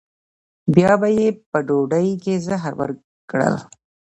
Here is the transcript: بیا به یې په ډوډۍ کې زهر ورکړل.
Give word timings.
بیا 0.75 0.91
به 1.01 1.07
یې 1.17 1.27
په 1.49 1.59
ډوډۍ 1.67 2.09
کې 2.23 2.33
زهر 2.47 2.73
ورکړل. 2.81 3.55